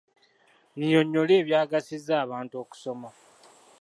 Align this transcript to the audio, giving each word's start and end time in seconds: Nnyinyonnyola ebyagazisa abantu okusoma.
Nnyinyonnyola 0.73 1.33
ebyagazisa 1.41 2.13
abantu 2.25 2.53
okusoma. 2.63 3.09